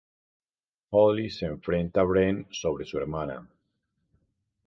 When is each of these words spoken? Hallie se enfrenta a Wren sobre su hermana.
Hallie 0.93 1.29
se 1.29 1.45
enfrenta 1.49 2.01
a 2.01 2.05
Wren 2.07 2.47
sobre 2.51 2.85
su 2.85 2.97
hermana. 2.97 3.47